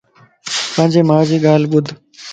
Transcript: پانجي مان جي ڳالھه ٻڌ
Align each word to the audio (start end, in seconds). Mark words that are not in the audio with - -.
پانجي 0.75 1.01
مان 1.07 1.21
جي 1.27 1.37
ڳالھه 1.45 1.67
ٻڌ 1.71 1.85